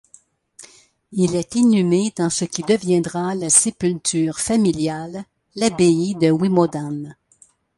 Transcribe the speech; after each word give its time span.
Il 1.11 1.35
est 1.35 1.53
inhumé 1.53 2.11
dans 2.17 2.31
ce 2.31 2.43
qui 2.43 2.63
deviendra 2.63 3.35
la 3.35 3.51
sépulture 3.51 4.39
familiale 4.39 5.25
l'abbaye 5.55 6.15
de 6.15 6.31
Wymodhan. 6.31 7.13